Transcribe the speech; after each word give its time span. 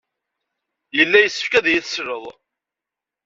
Yella 0.97 1.19
yessefk 1.21 1.53
ad 1.55 1.65
iyi-tesleḍ. 1.67 2.23